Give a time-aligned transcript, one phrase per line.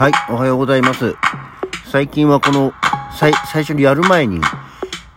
[0.00, 1.14] はい、おはようございます。
[1.92, 2.72] 最近はこの、
[3.18, 4.40] 最、最初にやる前に、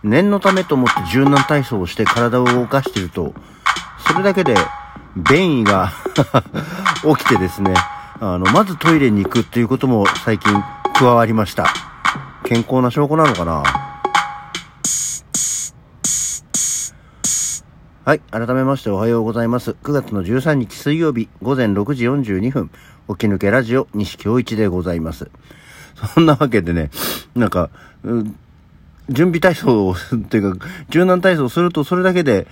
[0.02, 3.32] 念のためと思って柔軟体操をして体を動かしてると、
[4.06, 4.54] それだけで、
[5.16, 5.90] 便意が
[7.16, 7.72] 起きてですね、
[8.20, 10.52] あの、まずトイレに行くっていうことも最近
[10.92, 11.64] 加わりました。
[12.44, 13.62] 健康な証拠なのかな？
[18.04, 18.20] はい。
[18.30, 19.76] 改めましておはようございます。
[19.82, 22.70] 9月の13日水曜日午前6時42分、
[23.08, 25.30] 起き抜けラジオ西京一でございます。
[26.14, 26.90] そんなわけでね、
[27.34, 27.70] なんか、
[28.02, 28.38] うん
[29.10, 29.94] 準備体操を、
[30.30, 32.46] というか、柔軟体操をするとそれだけで、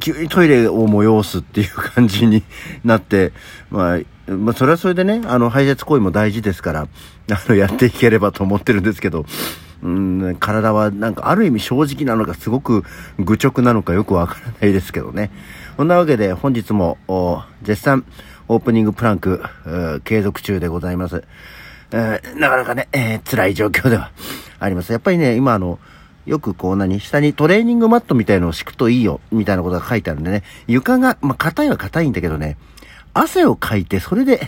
[0.00, 2.42] 急にトイレを催すっていう感じに
[2.84, 3.32] なって、
[3.70, 6.88] まあ、まあ、それはそれでね、あの、排泄行為も大事ですから、
[7.30, 9.24] あの、やっていければと思ってるんですけど、
[9.84, 12.84] うん、体はなんかある意味正直なのかすごく
[13.18, 15.30] 愚直なのかよくわからないですけどね。
[15.76, 18.04] そんなわけで本日もお絶賛
[18.48, 19.42] オープニングプランク、
[20.04, 21.24] 継続中でございます。
[21.90, 24.10] なかなかね、えー辛い状況では
[24.58, 24.92] あります。
[24.92, 25.78] やっぱりね、今あの、
[26.26, 32.56] よくこう何、下にトレーニングマットみたいのを敷くといいよ、みたいなことが書いてあるんでね、床が、まあ、硬いは硬いんだけどね、
[33.12, 34.40] 汗をかいて、それで、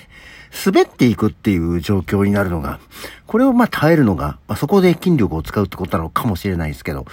[0.65, 2.81] 滑っていくっていう状況になるのが、
[3.27, 7.05] これをま耐えるのが、まあ、そこで筋力を使うってことなのかもしれないですけど、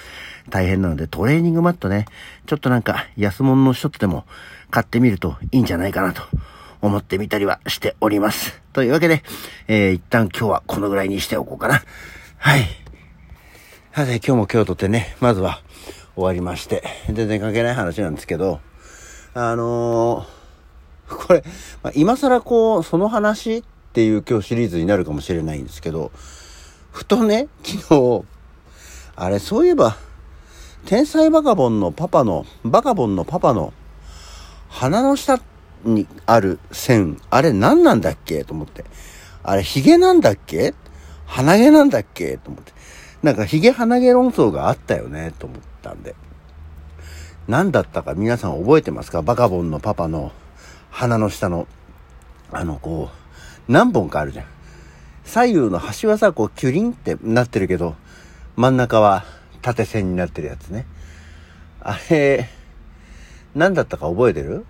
[0.50, 2.06] 大変なのでトレーニングマットね、
[2.46, 4.24] ちょっとなんか安物の一つでも
[4.70, 6.22] 買ってみるといいんじゃないかなと
[6.86, 8.60] 思ってみたりはしております。
[8.74, 9.22] というわけで、
[9.68, 11.82] えー、一旦今日はこのぐらいにしておこうかな。
[12.36, 12.64] はい。
[13.94, 15.62] さて、今日も今日とってね、まずは
[16.14, 18.60] 終わりまして、全然関係ない話なんですけど、
[19.32, 20.44] あのー
[21.08, 21.42] これ、
[21.82, 23.62] まあ、今更こう、その話っ
[23.92, 26.10] ていう今日シリーズになるかもしれないんですけど、
[26.92, 28.24] ふとね、昨日、
[29.16, 29.96] あれ、そういえば、
[30.86, 33.72] 天才バカボンのパパの、バカボンのパパの
[34.68, 35.53] 鼻の下って
[35.84, 38.44] にある線、あれ何なんだっけ？
[38.44, 38.84] と思って。
[39.42, 40.74] あれ、ヒゲなんだっけ？
[41.26, 42.38] 鼻毛なんだっけ？
[42.38, 42.72] と思って。
[43.22, 45.32] なんかヒゲ鼻毛論争があったよね？
[45.38, 46.14] と思ったんで。
[47.46, 49.22] 何だったか皆さん覚えてますか？
[49.22, 50.32] バカボンのパパの
[50.90, 51.66] 鼻の下の、
[52.52, 53.10] あの、こ
[53.68, 54.46] う、何本かあるじゃん。
[55.24, 57.96] 左右の端はさ、こう、キュリンってなってるけど、
[58.56, 59.24] 真ん中は
[59.62, 60.86] 縦線になってるやつね。
[61.80, 62.48] あれ、
[63.54, 64.64] 何だったか覚えてる？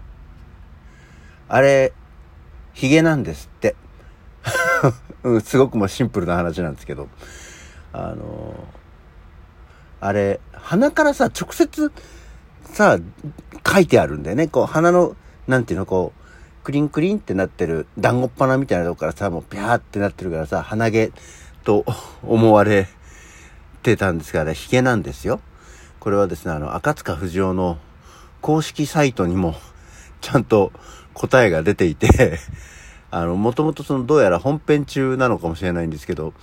[1.49, 1.93] あれ、
[2.73, 3.77] ヒゲなんですって。
[5.45, 7.09] すごくもシンプルな話なんですけど。
[7.93, 8.55] あの
[10.01, 11.93] あれ、鼻からさ、直接、
[12.65, 12.99] さ、
[13.67, 14.49] 書いてあるんだよね。
[14.49, 15.17] こう、鼻の、
[15.47, 16.25] なんていうの、こう、
[16.65, 21.13] クリンクリンってなってる、団子っ鼻みたいなとこからさ、もうピャーってなってるからさ、鼻毛
[21.63, 21.85] と
[22.23, 22.89] 思われ
[23.83, 25.41] てたんですが、あれ、ヒゲなんですよ。
[26.01, 27.79] これはですね、あの、赤塚不二夫の
[28.41, 29.55] 公式サイトにも、
[30.21, 30.73] ちゃんと
[31.15, 32.39] 答えが出ていて、
[33.11, 36.35] あの、もともとその、どうやら本編中なのかもしれないんですけど、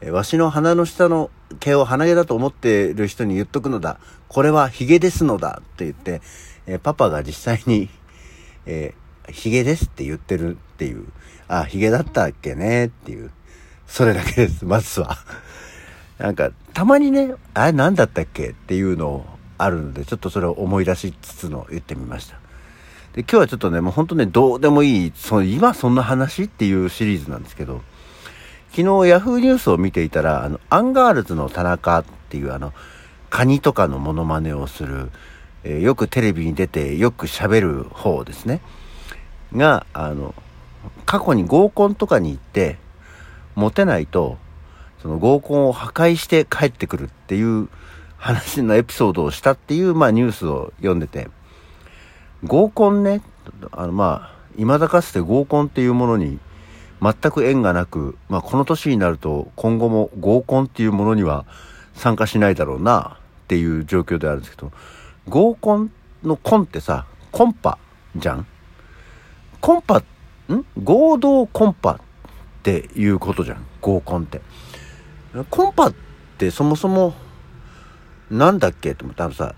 [0.00, 3.98] えわしの鼻の下の毛を鼻毛だと思ってる人に言っとくのだ。
[4.28, 6.22] これはヒゲですのだって言って、
[6.66, 7.88] えパパが実際に、
[8.66, 11.06] えーヒゲですって言ってるっていう。
[11.48, 13.30] あ、ヒゲだったっけねっていう。
[13.86, 15.18] それだけです、まずは。
[16.18, 19.26] なんか、たまにね、あれ何だったっけっていうのを
[19.58, 22.41] あるので、ちょっとそれを思い出しつつの言ってみました。
[23.14, 27.82] で、今日はちょっとね、もう本当ね、どうでもいい、その、今そんな話っていうシリーズなんですけど、
[28.70, 32.72] 昨日ヤフーニュースを見ていたら、あの、アンガールズの田中っていうあの、
[33.28, 35.10] カニとかのモノマネをする、
[35.64, 38.62] えーよくテレビに出てよく喋る方ですね。
[39.54, 40.34] が、あの、
[41.04, 42.78] 過去に合コンとかに行って、
[43.54, 44.38] モテないと、
[45.02, 47.68] その合コンを破壊して帰ってくるっていう
[48.16, 51.28] 話のエピソードをしたっていう、まあニュースを読んでて、
[52.44, 53.22] 合コンね、
[53.70, 56.38] あのまあ、未だかつて合コンっていうものに
[57.00, 61.44] 全く縁がなく、まあこの年になると今後も合コンっていうものには
[61.94, 64.72] 参加しないだろうなっていう状況であるんですけど、
[65.28, 65.92] 合コン
[66.22, 67.78] のコンってさ、コンパ
[68.16, 68.46] じゃん？
[69.60, 70.04] コンパ、ん？
[70.82, 72.00] 合同コンパっ
[72.62, 74.40] ていうことじゃん合コンって。
[75.50, 75.94] コンパっ
[76.38, 77.14] てそもそも
[78.30, 78.94] なんだっけ？
[78.94, 79.54] と思ったらさ、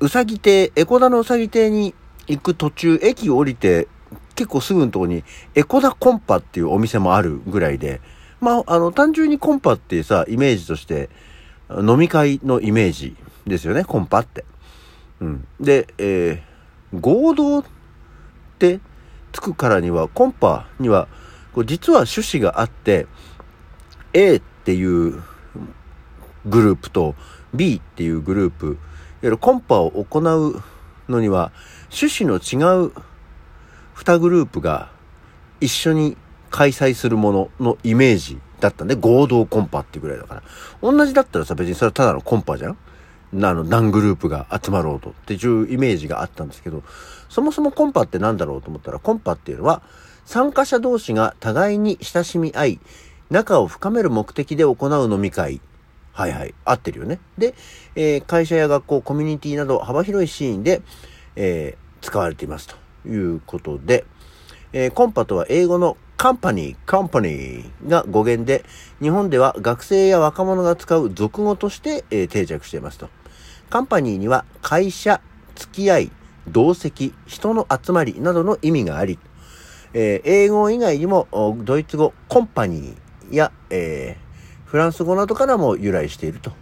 [0.00, 1.94] うさぎ亭、エコダのうさぎ亭に
[2.26, 3.88] 行く途中、駅降りて、
[4.34, 5.24] 結構すぐのとこに、
[5.54, 8.00] エコダコンパっていうお店もあるぐらいで、
[8.40, 11.10] まあ、あの、単純にコンパっていうさ、イメージとして、
[11.70, 13.16] 飲み会のイメージ
[13.46, 14.44] ですよね、コンパって。
[15.20, 15.46] うん。
[15.60, 16.48] で、えー
[16.94, 17.64] 合同っ
[18.58, 18.80] て
[19.32, 21.08] つくからには、コンパには、
[21.52, 23.06] こう実は趣旨があって、
[24.12, 25.22] A っていう
[26.46, 27.14] グループと
[27.54, 28.78] B っていうグループ、
[29.22, 30.62] ゆるコンパを行う
[31.08, 31.52] のには、
[31.90, 32.92] 趣旨の違う
[33.96, 34.90] 2グループが
[35.60, 36.16] 一緒に
[36.50, 40.42] 開催するもののイメージだったんで、合同コンパっていうぐらいだから。
[40.82, 46.82] 同じだったらさ、別にそれはただのコンパじゃんあの、何グループが集まろうとっていうイメージがあったんですけど、
[47.28, 49.82] そもそもコンパって何だろうと思ったら、コンパっていうのは、
[50.24, 52.80] 参加者同士が互いに親しみ合い、
[53.30, 55.60] 仲を深める目的で行う飲み会。
[56.18, 56.54] はいはい。
[56.64, 57.20] 合ってるよね。
[57.38, 57.54] で、
[57.94, 60.82] えー、会社や学校、コミュニティなど幅広いシーンで、
[61.36, 64.04] えー、使われていますということで、
[64.72, 68.64] えー、コンパとは英語のカンパニー、カンパニーが語源で、
[69.00, 73.08] 日本では学生や若者が使う俗語として、えー、定着していますと。
[73.70, 75.20] カンパニーには会社、
[75.54, 76.10] 付き合い、
[76.48, 79.20] 同席、人の集まりなどの意味があり、
[79.94, 81.28] えー、英語以外にも
[81.62, 84.27] ドイツ語コンパニーや、えー、
[84.68, 86.52] フランス語などからも由来していると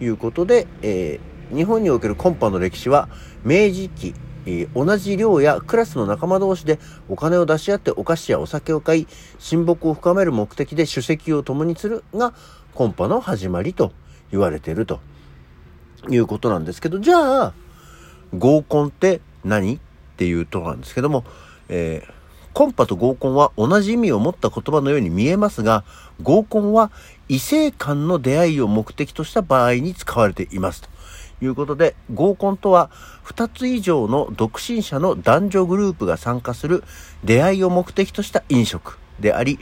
[0.00, 3.08] いうことで、えー、日本におけるコンパの歴史は
[3.44, 4.14] 明治期
[4.46, 6.78] え同じ寮やクラスの仲間同士で
[7.08, 9.06] お金を出し合ってお菓子やお酒を買い、
[9.38, 12.32] 親睦を深める目的で主席を共にするが、
[12.74, 13.92] コンパの始まりと
[14.30, 15.00] 言われていると
[16.08, 17.54] いうことなんですけど、じゃあ、
[18.36, 19.76] 合コンって何？
[19.76, 19.78] っ
[20.16, 21.24] ていうとこなんですけども、
[21.68, 22.12] えー、
[22.52, 25.84] コンパと合コンは同じ意味を持った言葉のように見えますが、
[26.22, 26.90] 合コンは
[27.28, 30.88] 異性間の出会いを目的とした場合に使われていますと。
[31.42, 32.90] いうことで、合コンとは
[33.24, 36.84] 2つ以上の独身者の男女グループが参加する
[37.24, 39.58] 出会いを目的とした飲食であり、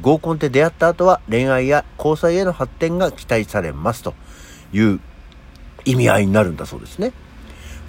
[0.00, 4.14] 合コンで出会った後は恋愛や交際への発展が期待されますと
[4.72, 5.00] いう
[5.84, 7.12] 意味合いになるんだそうですね。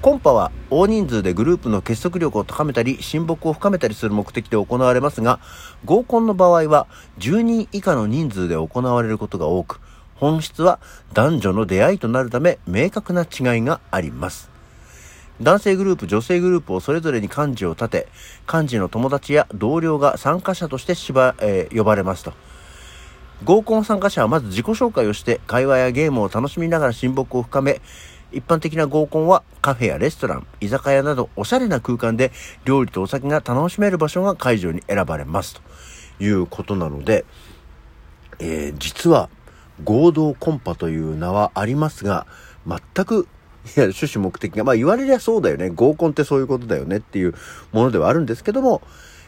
[0.02, 5.42] コンパは大人数でグループの結束力を高めたり親睦を深めたりする目的で行われますが
[5.84, 6.88] 合コンの場合は
[7.18, 9.82] 10人以下の人数で行われることが多く
[10.16, 10.80] 本質は
[11.14, 14.50] 男女の出会いとなるため明確な違いがあります。
[15.42, 18.08] 男性グループ、女性グループをそれぞれに幹事を立て、
[18.52, 22.34] 幹事の友達や同僚が参加者としてしば、えー、呼ばれますと。
[23.46, 27.80] 合コン参加者はまず自己紹介をして会話やゲームを楽しみながら親睦を深め、
[28.32, 32.32] 一般的な合コンはカフェやレストラン、居酒屋などおしゃれな空間で
[32.66, 35.56] 料理とお酒が楽しめる場所が会場に選ばれます
[36.18, 37.26] ということなので、
[38.40, 39.30] えー、実は
[39.84, 42.28] 合同コンパという名はありますが、
[42.68, 43.28] 全く、
[43.66, 45.70] いや、趣旨目的が、まあ言われりゃそうだよね。
[45.70, 47.34] 合コンってそういうことだよねっていう
[47.72, 48.82] ものではあるんですけども、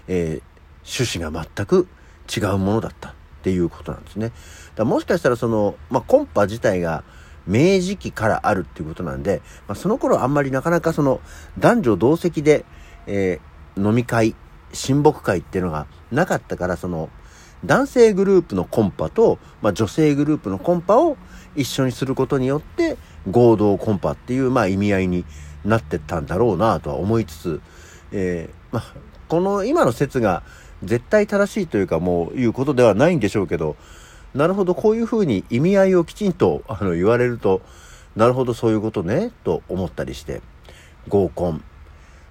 [0.08, 1.88] えー、趣旨が全く
[2.34, 3.14] 違うものだったっ
[3.44, 4.32] ていうことなんですね。
[4.76, 7.04] だもしかしたらその、まあコンパ自体が
[7.48, 11.22] 明治期からあるっていうことなんで、まあ、その頃あんまりなかなかその
[11.58, 12.66] 男女同席で、
[13.08, 14.36] えー、飲み会、
[14.74, 17.10] 親睦会っていうのがなかったから、その、
[17.64, 21.18] 男性グループのコンパと、まあ、女性グループのコンパを
[21.56, 22.98] 一緒にすることによって
[23.30, 25.26] 合同コンパっていう、まあ、意味合いに
[25.64, 27.62] なってったんだろうなとは思いつつ、
[28.12, 28.94] えー、まあ、
[29.28, 30.44] この今の説が
[30.84, 33.76] 絶対正しいというかもういうことではないんでしょうけど
[34.34, 37.62] なるほどこういうふうに意味合いをきちんとあの言われると
[38.16, 40.42] なるほどそういうことねと思ったりして
[41.08, 41.64] 合コン。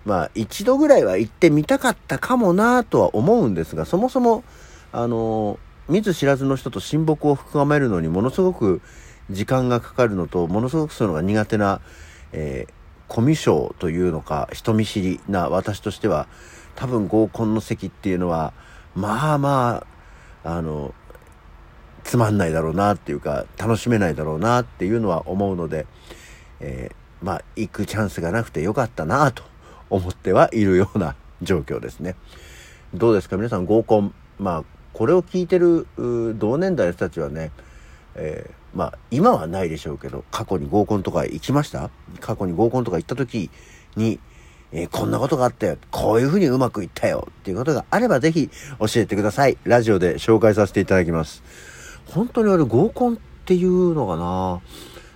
[0.07, 4.45] まあ一度ぐらいは行ってみたかったかもなとは思うんですがそもそも
[4.93, 5.59] あの、
[5.89, 8.81] 見ず知らずの人と親睦を深めるのにものすごく
[9.31, 11.81] 時間がかかるのと、ものすごくそういうのが苦手な、
[12.33, 12.73] えー、
[13.09, 16.27] コミュ障というのか、人見知りな私としては、
[16.75, 18.53] 多分合コンの席っていうのは、
[18.95, 19.85] まあま
[20.45, 20.95] あ、あの、
[22.11, 25.87] つまんないだろうなっていうか、楽しめないだろうなっていうのは思うので、
[26.59, 29.45] えー、まあ、行くチャンスがなくてよかったなと
[29.91, 32.17] 思ってはいるような状況ですね。
[32.93, 33.37] どうですか？
[33.37, 35.87] 皆さん合コン、まあ、これを聞いてる
[36.37, 37.53] 同年代の人たちはね、
[38.17, 41.91] えー、まあ今はないでしょうけど過去に合コンとか行きました？
[42.19, 43.51] 過去に合コンとか行った時
[43.95, 44.19] に、
[44.73, 45.77] えー、こんなことがあったよ。
[45.93, 48.51] こういうふうにうまくいったよっていうことがあればぜひ
[48.81, 49.57] 教えてください。
[49.63, 51.45] ラジオで紹介させていただきます。
[52.11, 54.61] 本当に俺合コンっていうのがな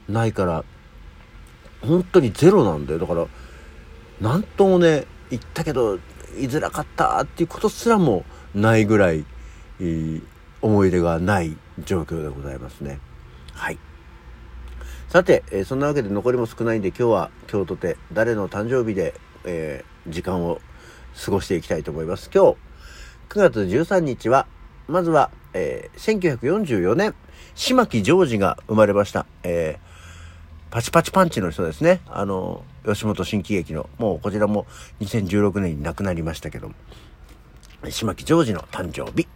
[0.08, 0.64] ないから
[1.82, 3.26] 本当にゼロなんだよだから
[4.20, 5.96] 何ともね行ったけど
[6.38, 8.24] 居づらかったっていうことすらも
[8.54, 9.24] ないぐらい
[10.62, 13.00] 思い出がない状況でございますね。
[13.52, 13.78] はい。
[15.08, 20.60] さて、えー、そんなわけで残りも少ないんで今日は今日とて誰の誕生日で、えー、時間を
[21.24, 22.30] 過ごしていきたいと思います。
[22.34, 22.56] 今日
[23.28, 24.46] 9月13日は
[24.88, 27.14] まずは、えー、1944年
[27.55, 29.26] 島木ジョージが生まれました。
[29.43, 32.00] えー、パチパチパンチの人ですね。
[32.07, 34.67] あの、吉本新喜劇の、もうこちらも
[35.00, 36.75] 2016年に亡くなりましたけども、
[37.91, 39.29] 島木ジョージの誕生日。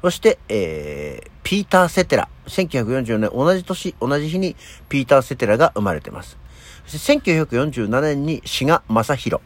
[0.00, 2.28] そして、えー、ピーター・セテラ。
[2.46, 4.56] 1944年、同じ年、同じ日に
[4.88, 6.38] ピーター・セテラが生まれてます。
[6.86, 9.42] そして1947年に志賀正宏。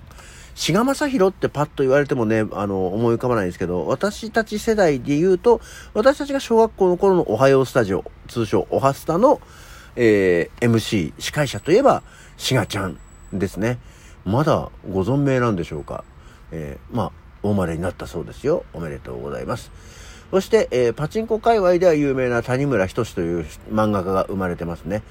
[0.56, 5.60] 志賀正宏ってパッと言われてもね、あの、思い浮かばないんですけど、私たち世代で言うと、
[5.92, 9.40] 私たちが小学校の頃のおはようスタジオ、通称おはスタの、
[9.96, 12.02] えー、MC、司会者といえば、
[12.38, 12.98] 志賀ちゃん
[13.34, 13.78] ですね。
[14.24, 16.04] まだご存命なんでしょうか。
[16.50, 18.64] えー、まあ、お生まれになったそうですよ。
[18.72, 19.70] おめでとうございます。
[20.30, 25.02] そして、えー、パチンコ界隈では有名な谷村仁という漫画家が生まれてますね。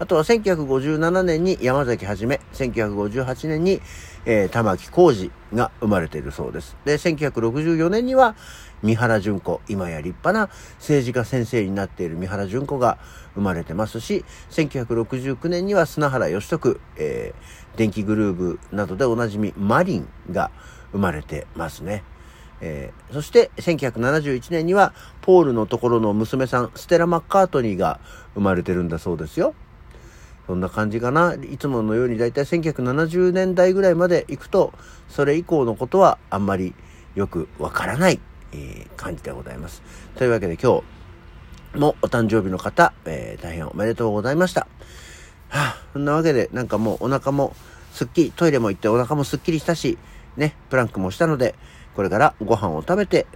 [0.00, 3.82] あとは1957年に山崎はじめ、1958年に、
[4.24, 6.74] えー、玉木浩二が生まれているそうです。
[6.86, 8.34] で、1964年には
[8.82, 12.96] 三原淳子、今や立派な政治家先生になっている三原淳子が
[13.34, 20.50] 生まれてますし、1969年には砂原義徳、えー、電気グルーブなどでおなじみマリンが
[20.92, 22.04] 生まれてますね。
[22.62, 28.00] えー、そして1971年にはポールのところの娘さんステラ・マッカートニーが
[28.32, 29.54] 生まれてるんだそうですよ。
[30.50, 31.34] そんな感じかな？
[31.34, 34.72] いつものようにだいたい1970年代ぐらいまで行くと、
[35.08, 36.74] それ以降のことはあんまり
[37.14, 38.18] よくわからない、
[38.50, 39.80] えー、感じでございます。
[40.16, 40.82] というわけで今
[41.72, 44.62] 日もお誕生日の方、えー、大変おめでとうございました。
[44.62, 44.66] は
[45.50, 47.54] あ、そんなわけでなんかもうお腹も
[47.92, 49.98] すっきり、トイレも行ってお腹もすっきりしたし、
[50.36, 51.54] ね、プランクもしたので、
[51.94, 53.28] これからご飯を食べて、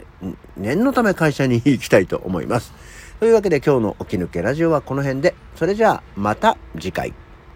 [0.57, 2.73] 念のため会社に行きたいと思います。
[3.21, 7.24] というわけで今日の起き抜けラジオはこの辺で、それじゃあまた次回。